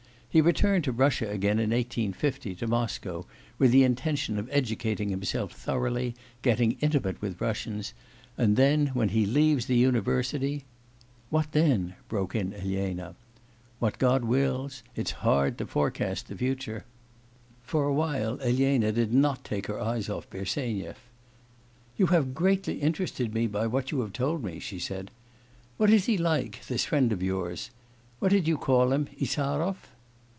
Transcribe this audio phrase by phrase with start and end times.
[0.33, 3.25] He returned to Russia again in 1850, to Moscow,
[3.57, 7.93] with the intention of educating himself thoroughly, getting intimate with Russians,
[8.37, 10.63] and then when he leaves the university'
[11.29, 13.17] 'What then?' broke in Elena.
[13.79, 14.83] 'What God wills.
[14.95, 16.85] It's hard to forecast the future.'
[17.61, 20.95] For a while Elena did not take her eyes off Bersenyev.
[21.97, 25.11] 'You have greatly interested me by what you have told me,' she said.
[25.75, 27.69] 'What is he like, this friend of yours;
[28.19, 29.75] what did you call him, Insarov?